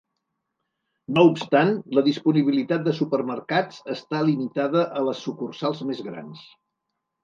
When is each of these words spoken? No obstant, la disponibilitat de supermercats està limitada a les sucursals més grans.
No 1.17 1.25
obstant, 1.31 1.69
la 1.99 2.05
disponibilitat 2.09 2.89
de 2.89 2.95
supermercats 3.03 3.87
està 3.99 4.27
limitada 4.33 4.87
a 5.01 5.09
les 5.13 5.25
sucursals 5.31 5.89
més 5.93 6.07
grans. 6.13 6.47